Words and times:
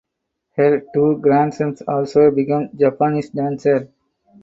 Her 0.55 0.81
two 0.95 1.19
grandsons 1.19 1.83
also 1.83 2.31
became 2.31 2.71
Japanese 2.75 3.29
dancers. 3.29 3.87